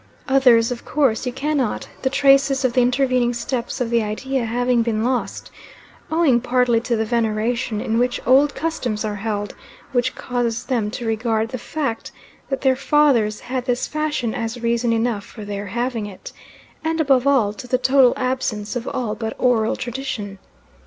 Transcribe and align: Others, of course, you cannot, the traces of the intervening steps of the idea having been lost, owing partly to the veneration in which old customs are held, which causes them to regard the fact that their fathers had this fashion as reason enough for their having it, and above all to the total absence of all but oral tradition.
Others, 0.27 0.71
of 0.71 0.83
course, 0.83 1.27
you 1.27 1.31
cannot, 1.31 1.87
the 2.01 2.09
traces 2.09 2.65
of 2.65 2.73
the 2.73 2.81
intervening 2.81 3.35
steps 3.35 3.79
of 3.79 3.91
the 3.91 4.01
idea 4.01 4.45
having 4.45 4.81
been 4.81 5.03
lost, 5.03 5.51
owing 6.09 6.41
partly 6.41 6.81
to 6.81 6.95
the 6.95 7.05
veneration 7.05 7.79
in 7.79 7.99
which 7.99 8.19
old 8.25 8.55
customs 8.55 9.05
are 9.05 9.17
held, 9.17 9.53
which 9.91 10.15
causes 10.15 10.63
them 10.63 10.89
to 10.89 11.05
regard 11.05 11.49
the 11.49 11.59
fact 11.59 12.11
that 12.49 12.61
their 12.61 12.75
fathers 12.75 13.41
had 13.41 13.65
this 13.65 13.85
fashion 13.85 14.33
as 14.33 14.63
reason 14.63 14.91
enough 14.91 15.23
for 15.23 15.45
their 15.45 15.67
having 15.67 16.07
it, 16.07 16.31
and 16.83 16.99
above 16.99 17.27
all 17.27 17.53
to 17.53 17.67
the 17.67 17.77
total 17.77 18.13
absence 18.17 18.75
of 18.75 18.87
all 18.87 19.13
but 19.13 19.35
oral 19.37 19.75
tradition. 19.75 20.39